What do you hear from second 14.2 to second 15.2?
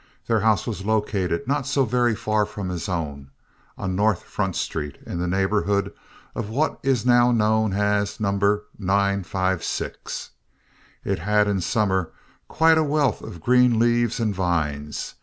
vines.